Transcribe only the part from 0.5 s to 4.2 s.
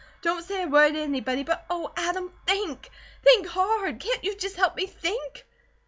a word to anybody, but Oh, Adam, THINK! Think HARD!